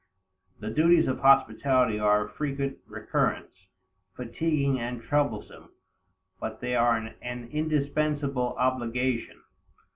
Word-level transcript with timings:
The 0.59 0.71
duties 0.71 1.07
of 1.07 1.19
hospitality 1.19 1.99
are 1.99 2.25
of 2.25 2.33
frequent 2.35 2.79
recurrence, 2.87 3.53
fatiguing 4.15 4.79
and 4.79 4.99
troublesome, 5.03 5.69
but 6.39 6.59
they 6.59 6.75
are 6.75 6.97
an 6.97 7.13
indispensable 7.51 8.55
obligation. 8.57 9.43